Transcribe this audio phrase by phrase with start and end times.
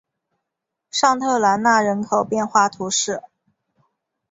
[0.89, 3.21] 尚特兰讷人口变化图示